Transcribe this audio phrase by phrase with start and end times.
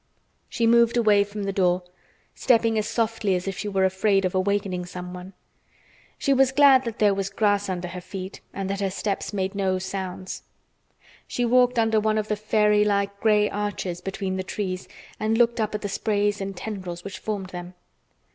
[0.49, 1.83] She moved away from the door,
[2.33, 5.33] stepping as softly as if she were afraid of awakening someone.
[6.17, 9.53] She was glad that there was grass under her feet and that her steps made
[9.53, 10.41] no sounds.
[11.27, 14.87] She walked under one of the fairy like gray arches between the trees
[15.19, 17.75] and looked up at the sprays and tendrils which formed them.